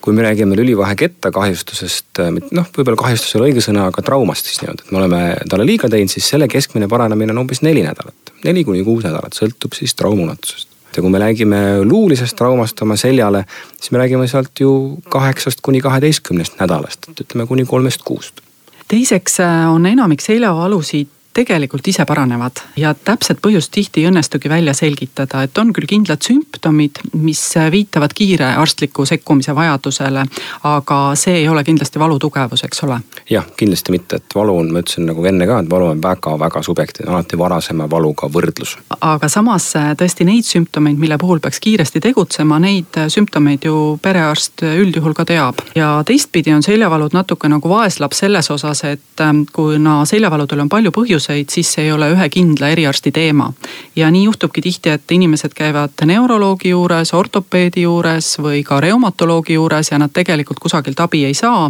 Kui 0.00 0.16
me 0.16 0.25
räägime 0.25 0.57
lülivaheketta 0.57 1.30
kahjustusest, 1.35 2.23
noh, 2.57 2.69
võib-olla 2.76 2.99
kahjustus 3.00 3.35
ei 3.35 3.40
ole 3.40 3.50
õige 3.50 3.64
sõna, 3.64 3.87
aga 3.90 4.04
traumast 4.04 4.49
siis 4.49 4.62
nii-öelda, 4.62 4.87
et 4.87 4.95
me 4.95 5.00
oleme 5.02 5.21
talle 5.50 5.66
liiga 5.69 5.90
teinud, 5.92 6.12
siis 6.12 6.28
selle 6.33 6.49
keskmine 6.50 6.88
paranemine 6.88 7.35
on 7.35 7.45
umbes 7.45 7.62
neli 7.66 7.85
nädalat. 7.85 8.35
neli 8.45 8.64
kuni 8.64 8.85
kuus 8.85 9.04
nädalat, 9.04 9.37
sõltub 9.37 9.76
siis 9.76 9.95
trauma 9.95 10.25
ulatusest 10.25 10.71
ja 10.97 11.02
kui 11.02 11.11
me 11.11 11.21
räägime 11.23 11.85
luulisest 11.85 12.37
traumast 12.37 12.83
oma 12.83 12.97
seljale, 12.97 13.45
siis 13.76 13.92
me 13.95 14.00
räägime 14.02 14.26
sealt 14.28 14.61
ju 14.61 14.99
kaheksast 15.09 15.61
kuni 15.62 15.80
kaheteistkümnest 15.80 16.59
nädalast, 16.61 17.11
et 17.11 17.25
ütleme 17.25 17.47
kuni 17.47 17.64
kolmest 17.64 18.02
kuust. 18.02 18.40
teiseks 18.88 19.40
äh, 19.40 19.71
on 19.71 19.87
enamik 19.87 20.21
seljavalusid 20.21 21.09
tegelikult 21.33 21.87
ise 21.89 22.05
paranevad 22.05 22.63
ja 22.77 22.95
täpset 22.95 23.39
põhjust 23.43 23.71
tihti 23.75 24.03
ei 24.03 24.09
õnnestugi 24.11 24.51
välja 24.51 24.75
selgitada, 24.75 25.45
et 25.47 25.59
on 25.59 25.71
küll 25.75 25.87
kindlad 25.87 26.23
sümptomid, 26.27 26.99
mis 27.15 27.43
viitavad 27.71 28.15
kiire 28.17 28.49
arstliku 28.59 29.07
sekkumise 29.07 29.55
vajadusele. 29.55 30.25
aga 30.63 30.99
see 31.15 31.37
ei 31.43 31.49
ole 31.49 31.65
kindlasti 31.65 31.99
valu 31.99 32.19
tugevus, 32.19 32.65
eks 32.65 32.83
ole. 32.85 32.99
jah, 33.31 33.47
kindlasti 33.57 33.95
mitte, 33.95 34.17
et 34.17 34.35
valu 34.35 34.57
on, 34.59 34.73
ma 34.73 34.83
ütlesin 34.83 35.07
nagu 35.07 35.25
enne 35.25 35.47
ka, 35.47 35.61
et 35.61 35.71
valu 35.71 35.93
on 35.93 36.03
väga-väga 36.03 36.63
subjektiivne, 36.63 37.13
alati 37.13 37.39
varasema 37.39 37.91
valuga 37.91 38.27
võrdlus. 38.27 38.77
aga 39.01 39.29
samas 39.29 39.71
tõesti 40.03 40.27
neid 40.27 40.45
sümptomeid, 40.45 40.99
mille 40.99 41.19
puhul 41.19 41.39
peaks 41.41 41.61
kiiresti 41.61 42.01
tegutsema, 42.01 42.59
neid 42.59 42.99
sümptomeid 43.09 43.65
ju 43.65 43.99
perearst 44.03 44.67
üldjuhul 44.67 45.15
ka 45.15 45.25
teab. 45.25 45.63
ja 45.75 46.03
teistpidi 46.07 46.55
on 46.55 46.63
seljavalud 46.67 47.15
natuke 47.15 47.49
nagu 47.49 47.69
vaeslaps 47.69 48.25
selles 48.25 48.51
osas, 48.51 48.85
et 48.85 49.23
ähm, 49.23 49.45
kuna 49.53 50.03
seljavaludel 50.05 50.67
on 50.67 50.69
palju 50.69 50.91
põhjuseid 50.91 51.20
põhjuseid, 51.21 51.50
siis 51.50 51.73
see 51.75 51.85
ei 51.85 51.93
ole 51.93 52.11
ühe 52.15 52.29
kindla 52.29 52.71
eriarsti 52.73 53.12
teema. 53.12 53.53
ja 53.97 54.11
nii 54.11 54.25
juhtubki 54.25 54.61
tihti, 54.61 54.91
et 54.91 55.11
inimesed 55.11 55.53
käivad 55.55 55.93
neuroloogi 56.07 56.71
juures, 56.71 57.12
ortopeedi 57.15 57.83
juures 57.83 58.39
või 58.39 58.62
ka 58.65 58.81
reumatoloogi 58.81 59.55
juures 59.55 59.91
ja 59.91 59.99
nad 59.99 60.11
tegelikult 60.12 60.59
kusagilt 60.59 61.00
abi 61.00 61.25
ei 61.25 61.35
saa 61.35 61.69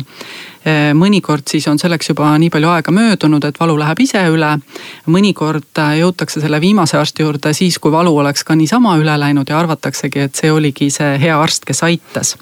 eh, 0.65 0.93
mõnikord 0.95 1.49
siis 1.49 1.67
on 1.69 1.79
selleks 1.79 2.09
juba 2.09 2.37
nii 2.39 2.51
palju 2.51 2.69
aega 2.69 2.93
möödunud, 2.93 3.45
et 3.45 3.61
valu 3.61 3.79
läheb 3.79 4.01
ise 4.01 4.23
üle. 4.31 4.59
mõnikord 5.07 5.79
eh, 5.79 5.99
jõutakse 6.01 6.41
selle 6.41 6.61
viimase 6.61 6.99
arsti 6.99 7.23
juurde 7.23 7.53
siis, 7.53 7.79
kui 7.79 7.93
valu 7.93 8.17
oleks 8.17 8.45
ka 8.45 8.55
niisama 8.55 8.97
üle 8.99 9.19
läinud 9.19 9.49
ja 9.49 9.59
arvataksegi, 9.59 10.21
et 10.21 10.35
see 10.35 10.53
oligi 10.53 10.91
see 10.91 11.19
hea 11.19 11.41
arst, 11.41 11.65
kes 11.65 11.83
aitas. 11.83 12.37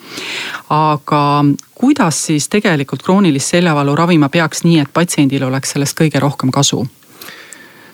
aga 0.68 1.44
kuidas 1.74 2.26
siis 2.26 2.48
tegelikult 2.48 3.02
kroonilist 3.02 3.54
seljavalu 3.54 3.94
ravima 3.96 4.28
peaks, 4.28 4.64
nii 4.64 4.80
et 4.82 4.92
patsiendil 4.92 5.44
oleks 5.46 5.76
sellest 5.76 6.00
kõige 6.00 6.20
rohkem 6.20 6.50
kasu? 6.50 6.86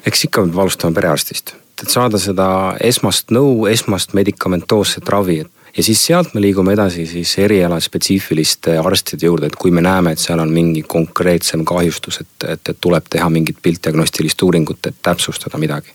Eks 0.06 0.25
ikka 0.28 0.46
peab 0.46 0.64
alustama 0.64 0.94
perearstist, 0.94 1.54
et 1.82 1.90
saada 1.90 2.20
seda 2.20 2.46
esmast 2.80 3.34
nõu, 3.34 3.66
esmast 3.70 4.14
medikamentoosset 4.16 5.08
ravi, 5.08 5.40
et 5.44 5.64
ja 5.76 5.82
siis 5.82 6.06
sealt 6.06 6.34
me 6.34 6.40
liigume 6.40 6.73
edasi 6.73 7.06
siis 7.06 7.32
erialaspetsiifiliste 7.38 8.76
arstide 8.78 9.26
juurde, 9.26 9.50
et 9.50 9.56
kui 9.58 9.73
me 9.75 9.82
näeme, 9.82 10.12
et 10.14 10.23
seal 10.23 10.38
on 10.38 10.52
mingi 10.52 10.84
konkreetsem 10.88 11.64
kahjustus, 11.66 12.20
et, 12.23 12.49
et, 12.49 12.68
et 12.70 12.78
tuleb 12.80 13.08
teha 13.11 13.28
mingit 13.30 13.58
piltdiagnostilist 13.62 14.42
uuringut, 14.46 14.87
et 14.87 15.00
täpsustada 15.02 15.58
midagi. 15.58 15.90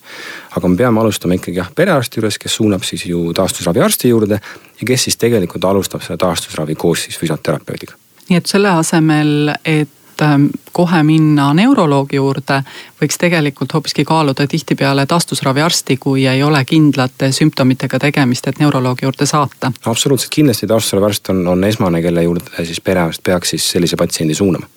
aga 0.56 0.68
me 0.68 0.78
peame 0.78 1.00
alustama 1.00 1.38
ikkagi 1.40 1.62
jah, 1.62 1.72
perearsti 1.76 2.20
juures, 2.20 2.38
kes 2.38 2.56
suunab 2.60 2.84
siis 2.84 3.06
ju 3.06 3.34
taastusraviarsti 3.34 4.10
juurde 4.10 4.42
ja 4.82 4.88
kes 4.88 5.08
siis 5.08 5.18
tegelikult 5.18 5.66
alustab 5.66 6.04
selle 6.04 6.18
taastusravi 6.18 6.76
koos 6.76 7.04
siis 7.08 7.20
füsioterapeudiga. 7.20 7.96
nii 8.30 8.38
et 8.38 8.46
selle 8.46 8.70
asemel, 8.70 9.56
et 9.66 9.90
Ähm, 10.22 10.46
kohe 10.72 11.04
minna 11.04 11.50
neuroloogi 11.54 12.16
juurde, 12.20 12.62
võiks 13.02 13.18
tegelikult 13.20 13.74
hoopiski 13.74 14.04
kaaluda 14.06 14.48
tihtipeale 14.48 15.06
taastusraviarsti, 15.06 15.98
kui 15.98 16.26
ei 16.28 16.44
ole 16.44 16.60
kindlate 16.66 17.32
sümptomitega 17.36 18.00
tegemist, 18.00 18.48
et 18.48 18.60
neuroloogi 18.60 19.06
juurde 19.06 19.26
saata. 19.26 19.72
absoluutselt, 19.86 20.32
kindlasti 20.36 20.68
taastusraviarst 20.68 21.30
on, 21.30 21.48
on 21.48 21.64
esmane, 21.64 22.02
kelle 22.02 22.24
juurde 22.24 22.66
siis 22.66 22.82
perearst 22.82 23.24
peaks 23.24 23.56
siis 23.56 23.72
sellise 23.72 23.96
patsiendi 23.96 24.36
suunama. 24.36 24.68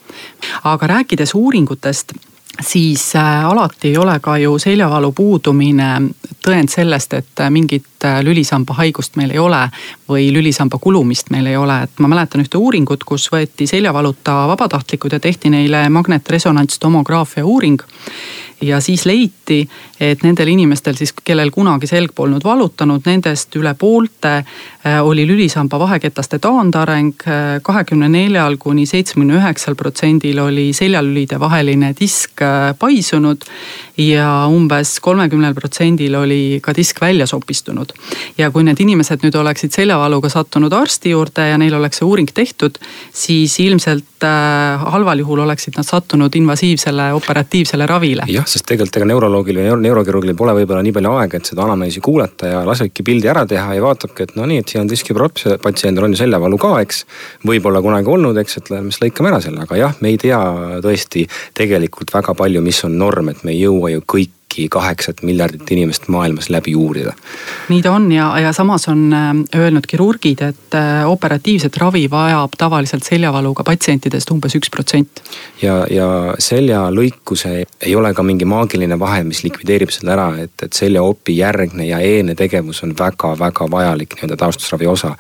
aga 0.65 0.87
rääkides 0.87 1.35
uuringutest 1.35 2.15
siis 2.61 3.17
äh, 3.17 3.45
alati 3.45 3.89
ei 3.89 3.97
ole 3.99 4.21
ka 4.21 4.37
ju 4.39 4.59
seljavalu 4.59 5.13
puudumine 5.13 5.89
tõend 6.45 6.69
sellest, 6.69 7.15
et 7.15 7.41
äh, 7.41 7.51
mingit 7.51 8.05
äh, 8.05 8.21
lülisamba 8.25 8.75
haigust 8.75 9.17
meil 9.17 9.31
ei 9.31 9.39
ole 9.39 9.63
või 10.09 10.29
lülisamba 10.35 10.79
kulumist 10.79 11.31
meil 11.31 11.47
ei 11.47 11.57
ole, 11.57 11.83
et 11.87 12.03
ma 12.03 12.11
mäletan 12.13 12.45
ühte 12.45 12.61
uuringut, 12.61 13.05
kus 13.05 13.29
võeti 13.33 13.67
seljavaluta 13.67 14.47
vabatahtlikud 14.53 15.13
ja 15.13 15.21
tehti 15.21 15.51
neile 15.51 15.89
magnetresonantstomograafia 15.89 17.47
uuring 17.47 17.83
ja 18.63 18.81
siis 18.81 19.07
leiti, 19.07 19.69
et 20.01 20.23
nendel 20.23 20.49
inimestel 20.53 20.97
siis, 20.99 21.13
kellel 21.25 21.51
kunagi 21.55 21.89
selg 21.91 22.15
polnud 22.15 22.45
valutanud, 22.45 23.03
nendest 23.07 23.55
üle 23.59 23.75
poolte 23.79 24.33
äh, 24.39 24.99
oli 25.03 25.27
lülisamba 25.27 25.79
vaheketaste 25.83 26.39
taandareng. 26.43 27.15
Äh, 27.27 27.59
kahekümne 27.63 28.09
neljal 28.13 28.57
kuni 28.63 28.87
seitsmekümne 28.87 29.41
üheksal 29.41 29.77
protsendil 29.79 30.39
oli 30.43 30.71
seljalülide 30.77 31.41
vaheline 31.41 31.93
disk 31.99 32.43
äh, 32.43 32.73
paisunud 32.79 33.45
ja 34.01 34.47
umbes 34.51 34.97
kolmekümnel 35.05 35.55
protsendil 35.55 36.15
oli 36.23 36.61
ka 36.63 36.75
disk 36.77 37.01
välja 37.01 37.27
sopistunud. 37.27 37.93
ja 38.39 38.51
kui 38.51 38.65
need 38.65 38.81
inimesed 38.81 39.23
nüüd 39.23 39.37
oleksid 39.37 39.75
seljavaluga 39.75 40.29
sattunud 40.33 40.73
arsti 40.73 41.11
juurde 41.13 41.49
ja 41.49 41.59
neil 41.59 41.75
oleks 41.75 42.01
see 42.01 42.07
uuring 42.07 42.31
tehtud, 42.35 42.79
siis 43.13 43.59
ilmselt 43.61 44.23
halval 44.23 45.19
juhul 45.19 45.43
oleksid 45.45 45.77
nad 45.77 45.87
sattunud 45.87 46.35
invasiivsele 46.35 47.13
operatiivsele 47.13 47.87
ravile. 47.87 48.25
jah, 48.29 48.47
sest 48.53 48.67
tegelikult 48.69 48.99
ega 49.01 49.09
neuroloogil 49.09 49.61
või 49.61 49.79
neurokirurgil 49.87 50.37
pole 50.39 50.55
võib-olla 50.61 50.83
nii 50.85 50.95
palju 50.97 51.15
aega, 51.21 51.41
et 51.41 51.49
seda 51.49 51.65
anamneesi 51.67 52.03
kuulata 52.05 52.51
ja 52.51 52.63
lasebki 52.69 53.05
pildi 53.07 53.31
ära 53.33 53.47
teha 53.49 53.77
ja 53.77 53.85
vaatabki, 53.85 54.27
et 54.27 54.37
no 54.39 54.47
nii, 54.49 54.61
et 54.63 54.73
siin 54.73 54.85
on 54.85 54.91
diskiprops, 54.91 55.49
patsiendil 55.63 56.07
on 56.07 56.17
ju 56.17 56.23
seljavalu 56.23 56.61
ka, 56.61 56.75
eks. 56.85 57.05
võib-olla 57.49 57.83
kunagi 57.85 58.13
olnud, 58.13 58.39
eks, 58.43 58.61
et 58.61 58.71
lähme 58.75 58.93
siis 58.93 59.05
lõikame 59.07 59.33
ära 59.33 59.41
selle, 59.45 59.65
aga 59.65 59.81
jah, 59.81 59.97
me 60.05 60.13
ei 60.13 60.21
tea 60.21 60.43
tõesti 60.85 61.27
tegelikult 61.59 62.13
väga 62.15 62.37
palju, 62.39 62.65
mis 62.65 62.85
on 62.89 62.99
norm, 63.01 63.33
et 63.33 63.45
me 63.47 63.55
ei 63.57 63.65
jõua 63.65 63.95
ju 63.97 64.07
kõik 64.15 64.39
kõiki 64.53 64.69
kaheksat 64.69 65.23
miljardit 65.23 65.71
inimest 65.71 66.09
maailmas 66.09 66.51
läbi 66.51 66.75
uurida. 66.75 67.13
nii 67.69 67.83
ta 67.83 67.93
on 67.93 68.13
ja, 68.13 68.39
ja 68.39 68.53
samas 68.53 68.89
on 68.89 69.13
äh, 69.13 69.31
öelnud 69.57 69.87
kirurgid, 69.87 70.41
et 70.43 70.75
äh, 70.75 71.09
operatiivset 71.09 71.77
ravi 71.77 72.11
vajab 72.11 72.57
tavaliselt 72.59 73.05
seljavaluga 73.05 73.65
patsientidest 73.65 74.31
umbes 74.31 74.55
üks 74.55 74.71
protsent. 74.71 75.23
ja, 75.63 75.87
ja 75.91 76.35
seljalõikuse 76.39 77.65
ei 77.81 77.95
ole 77.97 78.15
ka 78.15 78.23
mingi 78.23 78.45
maagiline 78.45 78.99
vahe, 78.99 79.23
mis 79.25 79.43
likvideerib 79.45 79.91
selle 79.91 80.13
ära, 80.13 80.29
et, 80.39 80.55
et 80.63 80.73
seljaopi 80.73 81.37
järgne 81.37 81.87
ja 81.87 81.99
eene 81.99 82.35
tegevus 82.35 82.83
on 82.83 82.95
väga-väga 82.99 83.71
vajalik 83.71 84.17
nii-öelda 84.17 84.37
taastusravi 84.37 84.87
osa 84.87 85.17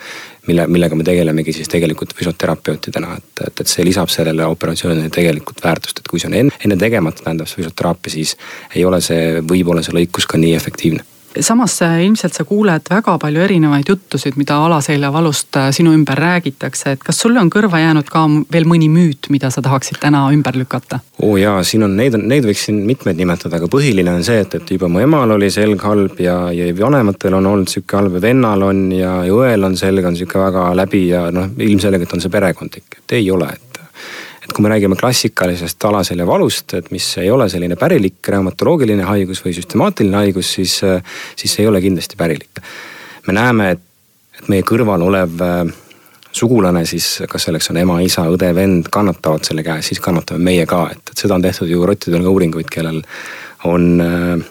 mille, 0.49 0.67
millega 0.67 0.99
me 0.99 1.07
tegelemegi 1.07 1.55
siis 1.57 1.71
tegelikult 1.73 2.15
füsioterapeutidena, 2.19 3.15
et, 3.19 3.47
et, 3.47 3.63
et 3.65 3.71
see 3.71 3.87
lisab 3.87 4.11
sellele 4.13 4.47
operatsioonile 4.51 5.11
tegelikult 5.15 5.63
väärtust, 5.65 6.03
et 6.03 6.11
kui 6.11 6.23
see 6.23 6.31
on 6.33 6.39
enne, 6.41 6.59
enne 6.65 6.79
tegemata, 6.81 7.25
tähendab 7.27 7.51
see 7.51 7.63
füsioteraapia, 7.63 8.17
siis 8.17 8.37
ei 8.75 8.85
ole 8.89 9.01
see, 9.05 9.41
võib-olla 9.41 9.85
see 9.87 9.97
lõikus 9.97 10.29
ka 10.29 10.41
nii 10.41 10.55
efektiivne 10.59 11.07
samas 11.41 11.83
äh, 11.83 12.05
ilmselt 12.05 12.35
sa 12.35 12.45
kuuled 12.45 12.89
väga 12.91 13.17
palju 13.19 13.41
erinevaid 13.45 13.89
juttusid, 13.89 14.37
mida 14.37 14.59
alaseljavalust 14.67 15.57
äh, 15.57 15.71
sinu 15.75 15.95
ümber 15.97 16.19
räägitakse, 16.19 16.97
et 16.97 17.05
kas 17.05 17.21
sulle 17.25 17.41
on 17.41 17.51
kõrva 17.53 17.81
jäänud 17.83 18.09
ka 18.12 18.25
veel 18.53 18.69
mõni 18.69 18.89
müüt, 18.93 19.31
mida 19.33 19.51
sa 19.51 19.62
tahaksid 19.62 20.01
täna 20.03 20.25
ümber 20.35 20.59
lükata? 20.59 21.01
oo 21.23 21.33
oh 21.33 21.41
jaa, 21.41 21.62
siin 21.67 21.87
on 21.87 21.97
neid, 21.97 22.17
neid 22.19 22.47
võiks 22.49 22.67
siin 22.69 22.83
mitmeid 22.87 23.21
nimetada, 23.21 23.57
aga 23.57 23.71
põhiline 23.73 24.12
on 24.12 24.25
see, 24.27 24.41
et, 24.45 24.55
et 24.59 24.75
juba 24.77 24.91
mu 24.93 25.03
emal 25.03 25.37
oli 25.37 25.51
selg 25.51 25.83
halb 25.87 26.21
ja, 26.21 26.37
ja 26.55 26.69
vanematel 26.79 27.39
on 27.39 27.51
olnud 27.55 27.73
sihuke 27.73 27.99
halb 27.99 28.19
ja 28.19 28.25
vennal 28.29 28.69
on 28.69 28.87
ja, 28.93 29.19
ja 29.27 29.37
õel 29.37 29.69
on 29.69 29.77
selg 29.79 30.07
on 30.09 30.19
sihuke 30.19 30.41
väga 30.41 30.71
läbi 30.77 31.07
ja 31.09 31.29
noh, 31.35 31.53
ilmselgelt 31.59 32.12
on 32.12 32.25
see 32.25 32.33
perekondlik, 32.33 32.99
et 33.03 33.19
ei 33.21 33.31
ole, 33.31 33.49
et 33.53 33.72
et 34.52 34.56
kui 34.56 34.66
me 34.66 34.68
räägime 34.68 34.97
klassikalisest 35.00 35.85
alaselja 35.88 36.26
valust, 36.28 36.75
et 36.76 36.90
mis 36.92 37.06
ei 37.23 37.30
ole 37.32 37.49
selline 37.49 37.76
pärilik 37.80 38.28
reumatoloogiline 38.35 39.06
haigus 39.09 39.40
või 39.44 39.54
süstemaatiline 39.56 40.18
haigus, 40.21 40.50
siis, 40.59 40.75
siis 41.40 41.54
see 41.54 41.64
ei 41.64 41.71
ole 41.71 41.80
kindlasti 41.80 42.18
pärilik. 42.21 42.61
me 43.26 43.32
näeme, 43.32 43.71
et, 43.71 43.80
et 44.38 44.49
meie 44.52 44.64
kõrval 44.66 45.02
olev 45.06 45.40
äh, 45.40 45.73
sugulane 46.32 46.85
siis, 46.87 47.23
kas 47.28 47.49
selleks 47.49 47.71
on 47.73 47.80
ema, 47.80 48.00
isa, 48.04 48.26
õde, 48.28 48.52
vend, 48.54 48.90
kannatavad 48.92 49.44
selle 49.49 49.64
käes, 49.64 49.88
siis 49.88 50.00
kannatame 50.04 50.44
meie 50.44 50.66
ka, 50.66 50.85
et, 50.92 51.14
et 51.14 51.25
seda 51.25 51.38
on 51.38 51.44
tehtud 51.44 51.71
ju 51.71 51.87
rottidel 51.88 52.25
ka 52.25 52.37
uuringuid, 52.37 52.68
kellel 52.73 53.00
on 53.64 53.88
äh, 54.04 54.50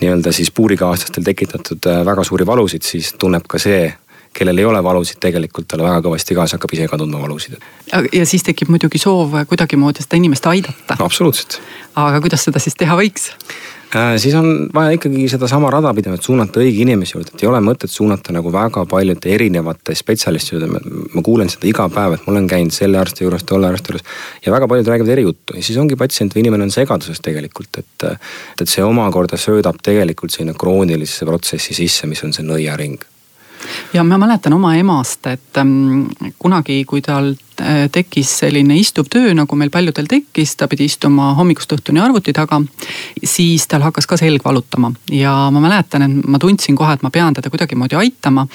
nii-öelda 0.00 0.32
siis 0.32 0.48
puurikaaslastel 0.56 1.26
tekitatud 1.28 1.92
äh, 1.92 2.04
väga 2.08 2.24
suuri 2.24 2.48
valusid, 2.48 2.88
siis 2.88 3.12
tunneb 3.20 3.44
ka 3.48 3.60
see 3.60 3.90
kellel 4.36 4.58
ei 4.58 4.64
ole 4.64 4.82
valusid, 4.84 5.18
tegelikult 5.22 5.68
talle 5.70 5.86
väga 5.86 6.02
kõvasti 6.06 6.36
kaasa 6.38 6.58
hakkab 6.58 6.76
ise 6.76 6.86
ka 6.90 6.98
tundma 7.00 7.22
valusid. 7.22 7.58
ja 8.12 8.26
siis 8.26 8.46
tekib 8.46 8.70
muidugi 8.70 8.98
soov 9.02 9.34
kuidagimoodi 9.50 10.04
seda 10.04 10.20
inimest 10.20 10.46
aidata 10.46 10.96
absoluutselt. 10.98 11.60
aga 11.96 12.20
kuidas 12.20 12.46
seda 12.46 12.62
siis 12.62 12.78
teha 12.78 12.96
võiks? 12.98 13.32
Äh, 13.90 14.14
siis 14.22 14.34
on 14.38 14.68
vaja 14.74 14.94
ikkagi 14.94 15.24
sedasama 15.28 15.70
rada 15.74 15.90
pidama, 15.94 16.14
et 16.14 16.22
suunata 16.22 16.60
õige 16.62 16.84
inimese 16.84 17.16
juurde, 17.16 17.32
et 17.34 17.42
ei 17.42 17.48
ole 17.50 17.58
mõtet 17.64 17.90
suunata 17.90 18.30
nagu 18.30 18.52
väga 18.54 18.84
paljude 18.86 19.32
erinevate 19.34 19.96
spetsialistide 19.98 20.60
juurde. 20.68 20.94
ma 21.10 21.22
kuulen 21.26 21.50
seda 21.50 21.66
iga 21.66 21.88
päev, 21.90 22.14
et 22.14 22.26
ma 22.26 22.36
olen 22.36 22.46
käinud 22.46 22.76
selle 22.76 23.02
arsti 23.02 23.26
juures, 23.26 23.42
tolle 23.42 23.66
arsti 23.66 23.90
juures 23.90 24.06
ja 24.46 24.54
väga 24.54 24.70
paljud 24.70 24.92
räägivad 24.94 25.10
eri 25.16 25.26
juttu 25.26 25.58
ja 25.58 25.62
siis 25.62 25.78
ongi 25.82 25.98
patsient 25.98 26.36
või 26.36 26.46
inimene 26.46 26.68
on 26.68 26.70
segaduses 26.70 27.18
tegelikult, 27.20 27.82
et. 27.82 28.10
et 28.62 28.68
see 28.70 28.84
omakorda 28.86 29.36
söödab 29.40 29.82
tegelikult 29.82 30.30
sinna 30.30 30.54
kroonilisse 30.54 31.26
protsessi 31.26 31.74
sisse, 31.74 32.06
mis 32.06 32.22
on 32.22 32.32
see 32.36 32.46
nõiaring 32.46 33.02
ja 33.92 34.04
ma 34.04 34.18
mäletan 34.18 34.52
oma 34.56 34.74
emast, 34.76 35.26
et 35.26 35.60
ähm, 35.60 36.08
kunagi, 36.38 36.84
kui 36.84 37.02
tal 37.04 37.34
tekkis 37.92 38.32
selline 38.42 38.76
istuv 38.78 39.08
töö, 39.10 39.34
nagu 39.36 39.56
meil 39.56 39.70
paljudel 39.70 40.08
tekkis, 40.10 40.56
ta 40.56 40.68
pidi 40.70 40.86
istuma 40.90 41.32
hommikust 41.38 41.72
õhtuni 41.76 42.02
arvuti 42.02 42.32
taga. 42.36 42.60
siis 43.24 43.66
tal 43.68 43.82
hakkas 43.82 44.06
ka 44.06 44.16
selg 44.16 44.44
valutama 44.44 44.92
ja 45.12 45.32
ma 45.52 45.60
mäletan, 45.60 46.02
et 46.02 46.26
ma 46.26 46.38
tundsin 46.38 46.76
kohe, 46.76 46.92
et 46.92 47.02
ma 47.02 47.10
pean 47.10 47.34
teda 47.34 47.50
kuidagimoodi 47.50 47.96
aitama. 47.96 48.46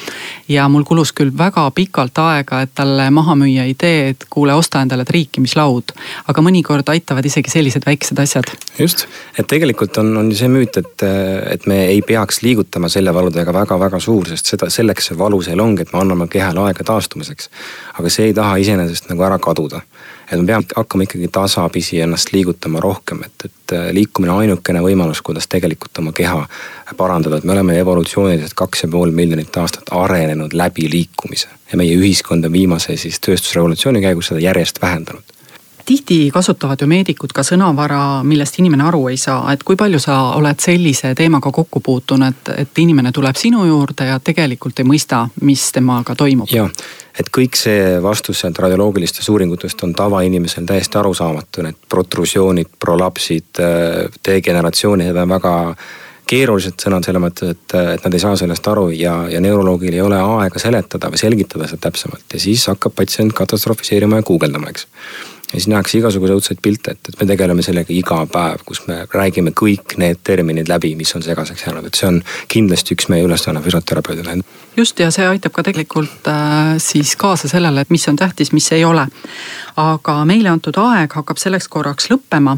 ja 0.50 0.68
mul 0.70 0.84
kulus 0.84 1.14
küll 1.14 1.32
väga 1.38 1.72
pikalt 1.72 2.18
aega, 2.18 2.62
et 2.62 2.74
talle 2.76 3.10
maha 3.12 3.36
müüa 3.36 3.66
idee, 3.70 4.10
et 4.10 4.26
kuule, 4.30 4.54
osta 4.54 4.82
endale 4.82 5.06
triikimislaud. 5.06 5.94
aga 6.28 6.42
mõnikord 6.42 6.90
aitavad 6.90 7.26
isegi 7.26 7.50
sellised 7.50 7.86
väiksed 7.86 8.20
asjad. 8.20 8.52
just, 8.80 9.08
et 9.40 9.48
tegelikult 9.48 9.98
on, 9.98 10.18
on 10.18 10.32
ju 10.32 10.38
see 10.40 10.52
müüt, 10.52 10.78
et, 10.78 11.06
et 11.52 11.68
me 11.68 11.86
ei 11.88 12.02
peaks 12.02 12.42
liigutama 12.42 12.90
selle 12.90 13.14
valudega 13.14 13.54
väga-väga 13.54 14.00
suur, 14.00 14.28
sest 14.30 14.54
seda, 14.54 14.70
selleks 14.70 15.12
see 15.12 15.18
valu 15.20 15.42
seal 15.46 15.60
ongi, 15.60 15.86
et 15.86 15.94
me 15.94 16.02
anname 16.02 16.28
kehale 16.32 16.64
aega 16.68 16.84
taastumiseks. 16.88 17.50
aga 18.00 18.10
see 18.10 18.30
ei 18.30 18.34
taha 18.34 18.58
iseenesest 18.62 18.95
iseenesest 18.96 19.10
nagu 19.10 19.24
ära 19.24 19.40
kaduda. 19.40 19.82
et 20.32 20.40
me 20.40 20.46
peame 20.46 20.66
hakkama 20.75 21.04
ikkagi 21.04 21.28
tasapisi 21.28 22.00
ennast 22.02 22.32
liigutama 22.34 22.80
rohkem, 22.82 23.22
et, 23.25 23.46
et 23.46 23.74
äh, 23.74 23.92
liikumine 23.94 24.32
on 24.32 24.40
ainukene 24.42 24.82
võimalus, 24.82 25.22
kuidas 25.22 25.48
tegelikult 25.48 25.98
oma 26.00 26.12
keha 26.12 26.48
parandada, 26.98 27.38
et 27.38 27.44
me 27.44 27.54
oleme 27.54 27.78
evolutsiooniliselt 27.80 28.56
kaks 28.56 28.84
ja 28.84 28.90
pool 28.90 29.12
miljonit 29.12 29.58
aastat 29.58 29.92
arenenud 29.92 30.54
läbi 30.54 30.90
liikumise. 30.90 31.48
ja 31.72 31.78
meie 31.78 31.96
ühiskond 31.96 32.46
on 32.46 32.52
viimase 32.52 32.98
siis 32.98 33.20
tööstusrevolutsiooni 33.20 34.02
käigus 34.02 34.32
seda 34.32 34.40
järjest 34.40 34.82
vähendanud 34.82 35.35
tihti 35.86 36.32
kasutavad 36.34 36.82
ju 36.82 36.88
meedikud 36.88 37.34
ka 37.36 37.44
sõnavara, 37.46 38.24
millest 38.25 38.60
inimene 38.60 38.88
aru 38.88 39.08
ei 39.12 39.18
saa, 39.22 39.54
et 39.54 39.63
kui 39.63 39.77
palju 39.80 40.00
sa 40.01 40.18
oled 40.38 40.60
sellise 40.62 41.13
teemaga 41.18 41.51
kokku 41.54 41.82
puutunud, 41.86 42.54
et 42.58 42.82
inimene 42.84 43.12
tuleb 43.15 43.38
sinu 43.39 43.65
juurde 43.68 44.10
ja 44.10 44.20
tegelikult 44.20 44.80
ei 44.82 44.88
mõista, 44.89 45.25
mis 45.42 45.68
temaga 45.75 46.15
toimub? 46.15 46.50
ja, 46.51 46.68
et 47.20 47.30
kõik 47.34 47.60
see 47.60 48.00
vastus 48.04 48.42
sealt 48.44 48.60
radioloogilistest 48.65 49.30
uuringutest 49.30 49.84
on 49.88 49.94
tavainimesel 49.94 50.65
täiesti 50.65 50.98
arusaamatu, 51.01 51.68
need 51.68 51.77
protrusioonid, 51.89 52.74
prolapsid, 52.80 53.62
degeneratsioonid, 54.25 55.12
need 55.12 55.24
on 55.24 55.38
väga 55.38 55.56
keerulised 56.25 56.82
sõnad 56.82 57.06
selles 57.06 57.22
mõttes, 57.22 57.54
et, 57.54 57.75
et 57.96 58.06
nad 58.06 58.18
ei 58.18 58.22
saa 58.22 58.34
sellest 58.39 58.68
aru 58.68 58.88
ja, 58.98 59.13
ja 59.30 59.42
neuroloogil 59.44 59.94
ei 59.94 60.01
ole 60.01 60.18
aega 60.18 60.62
seletada 60.62 61.12
või 61.13 61.22
selgitada 61.22 61.70
seda 61.70 61.86
täpsemalt. 61.86 62.25
Ja 62.34 62.42
siis 62.42 62.65
hakkab 62.72 62.96
patsient 62.98 63.36
katastrofiseerima 63.38 64.22
ja 64.22 64.25
guugeldama, 64.25 64.74
eks 64.74 64.88
ja 65.56 65.62
siis 65.62 65.72
nähakse 65.72 65.98
igasuguseid 65.98 66.36
õudseid 66.36 66.60
pilte, 66.62 66.96
et, 66.96 67.10
et 67.10 67.22
me 67.22 67.28
tegeleme 67.30 67.64
sellega 67.64 67.94
iga 67.96 68.18
päev, 68.32 68.66
kus 68.68 68.82
me 68.90 68.98
räägime 69.08 69.54
kõik 69.56 69.96
need 70.02 70.20
terminid 70.28 70.68
läbi, 70.68 70.92
mis 71.00 71.16
on 71.16 71.24
segaseks 71.24 71.64
jäänud, 71.64 71.88
et 71.88 71.96
see 71.96 72.10
on 72.10 72.20
kindlasti 72.52 72.98
üks 72.98 73.08
meie 73.12 73.24
ülesanne 73.24 73.64
füsioterapeudina. 73.64 74.36
just 74.76 75.00
ja 75.00 75.08
see 75.16 75.28
aitab 75.28 75.56
ka 75.56 75.64
tegelikult 75.64 76.28
äh, 76.28 76.76
siis 76.84 77.16
kaasa 77.16 77.48
sellele, 77.48 77.86
et 77.86 77.89
mis 77.96 78.08
on 78.12 78.20
tähtis, 78.20 78.52
mis 78.52 78.72
ei 78.76 78.86
ole. 78.86 79.08
aga 79.76 80.20
meile 80.26 80.50
antud 80.50 80.76
aeg 80.78 81.15
hakkab 81.15 81.39
selleks 81.39 81.68
korraks 81.72 82.12
lõppema 82.12 82.58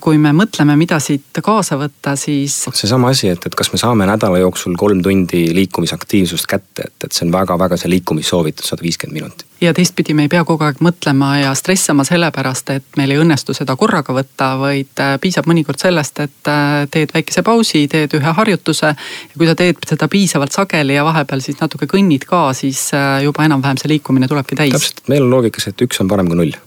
kui 0.00 0.18
me 0.20 0.32
mõtleme, 0.36 0.76
mida 0.78 0.98
siit 1.02 1.40
kaasa 1.42 1.78
võtta, 1.80 2.14
siis. 2.18 2.64
seesama 2.74 3.10
asi, 3.14 3.28
et, 3.32 3.46
et 3.46 3.54
kas 3.56 3.70
me 3.72 3.80
saame 3.80 4.06
nädala 4.08 4.40
jooksul 4.42 4.76
kolm 4.78 5.02
tundi 5.02 5.46
liikumisaktiivsust 5.56 6.48
kätte, 6.50 6.88
et, 6.88 7.06
et 7.06 7.12
see 7.12 7.26
on 7.26 7.32
väga-väga 7.34 7.78
see 7.80 7.92
liikumissoovitus, 7.92 8.72
sada 8.72 8.84
viiskümmend 8.84 9.20
minutit. 9.20 9.46
ja 9.60 9.72
teistpidi 9.74 10.14
me 10.14 10.26
ei 10.26 10.32
pea 10.32 10.42
kogu 10.44 10.66
aeg 10.66 10.82
mõtlema 10.84 11.30
ja 11.40 11.54
stressama 11.56 12.04
sellepärast, 12.04 12.74
et 12.74 12.98
meil 13.00 13.14
ei 13.14 13.22
õnnestu 13.22 13.56
seda 13.56 13.76
korraga 13.80 14.16
võtta, 14.16 14.50
vaid 14.60 15.00
äh, 15.00 15.14
piisab 15.22 15.48
mõnikord 15.50 15.80
sellest, 15.80 16.20
et 16.26 16.52
äh, 16.52 16.84
teed 16.90 17.14
väikese 17.14 17.44
pausi, 17.46 17.86
teed 17.88 18.18
ühe 18.18 18.36
harjutuse. 18.40 18.92
ja 18.94 19.38
kui 19.38 19.48
sa 19.48 19.56
teed 19.58 19.80
seda 19.88 20.08
piisavalt 20.12 20.52
sageli 20.52 20.98
ja 20.98 21.06
vahepeal 21.06 21.40
siis 21.44 21.60
natuke 21.60 21.88
kõnnid 21.90 22.28
ka, 22.28 22.46
siis 22.52 22.90
juba 23.24 23.48
enam-vähem 23.48 23.80
see 23.80 23.96
liikumine 23.96 24.28
tulebki 24.28 24.60
täis. 24.60 24.76
täpselt, 24.76 25.08
meil 25.08 25.24
on 25.24 25.34
loogikas, 25.38 25.72
et 25.72 25.88
üks 25.88 26.00
on 26.04 26.10
parem 26.10 26.28
kui 26.28 26.40
null 26.42 26.62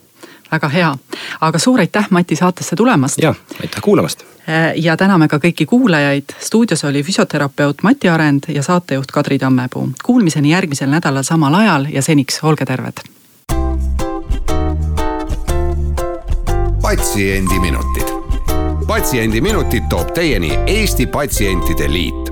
väga 0.52 0.70
hea, 0.70 0.96
aga 1.42 1.60
suur 1.60 1.80
aitäh, 1.80 2.08
Mati, 2.10 2.36
saatesse 2.36 2.76
tulemast. 2.76 3.18
ja, 3.22 3.34
aitäh 3.62 3.82
kuulamast. 3.82 4.24
Äh, 4.50 4.74
ja 4.76 4.98
täname 4.98 5.28
ka 5.28 5.38
kõiki 5.38 5.66
kuulajaid. 5.66 6.24
stuudios 6.40 6.84
oli 6.84 7.04
füsioterapeut 7.04 7.84
Mati 7.84 8.10
Arend 8.10 8.44
ja 8.48 8.64
saatejuht 8.64 9.12
Kadri 9.12 9.40
Tammepuu. 9.40 9.90
Kuulmiseni 10.04 10.50
järgmisel 10.50 10.90
nädalal 10.90 11.24
samal 11.24 11.54
ajal 11.54 11.86
ja 11.92 12.02
seniks 12.02 12.40
olge 12.44 12.66
terved. 12.66 13.04
patsiendiminutid, 16.88 18.08
Patsiendiminutid 18.88 19.84
toob 19.90 20.14
teieni 20.16 20.60
Eesti 20.68 21.06
Patsientide 21.06 21.92
Liit 21.92 22.27